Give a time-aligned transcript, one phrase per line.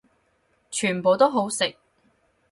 [0.71, 1.75] 全部都好食